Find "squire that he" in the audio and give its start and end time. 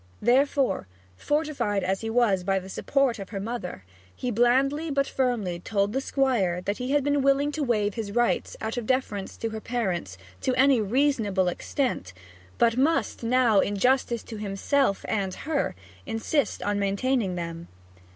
6.01-6.89